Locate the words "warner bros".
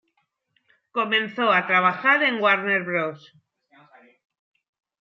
2.41-3.33